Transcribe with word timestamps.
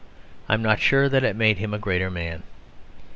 I 0.49 0.55
am 0.55 0.63
not 0.63 0.79
sure 0.79 1.07
that 1.09 1.23
it 1.23 1.35
made 1.35 1.59
him 1.59 1.75
a 1.75 1.77
greater 1.77 2.09
man. 2.09 2.41